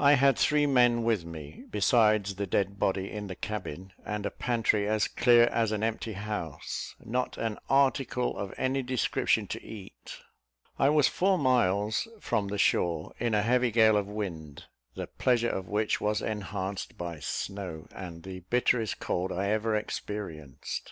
I 0.00 0.14
had 0.14 0.36
three 0.36 0.66
men 0.66 1.04
with 1.04 1.24
me, 1.24 1.62
besides 1.70 2.34
the 2.34 2.46
dead 2.48 2.80
body, 2.80 3.08
in 3.08 3.28
the 3.28 3.36
cabin, 3.36 3.92
and 4.04 4.26
a 4.26 4.30
pantry 4.32 4.88
as 4.88 5.06
clear 5.06 5.44
as 5.44 5.70
an 5.70 5.84
empty 5.84 6.14
house: 6.14 6.96
not 6.98 7.38
an 7.38 7.56
article 7.68 8.36
of 8.36 8.52
any 8.56 8.82
description 8.82 9.46
to 9.46 9.62
eat. 9.62 10.16
I 10.76 10.88
was 10.88 11.06
four 11.06 11.38
miles 11.38 12.08
from 12.20 12.48
the 12.48 12.58
shore, 12.58 13.12
in 13.20 13.32
a 13.32 13.42
heavy 13.42 13.70
gale 13.70 13.96
of 13.96 14.08
wind, 14.08 14.64
the 14.96 15.06
pleasure 15.06 15.48
of 15.50 15.68
which 15.68 16.00
was 16.00 16.20
enhanced 16.20 16.98
by 16.98 17.20
snow, 17.20 17.86
and 17.92 18.24
the 18.24 18.40
bitterest 18.50 18.98
cold 18.98 19.30
I 19.30 19.50
ever 19.50 19.76
experienced. 19.76 20.88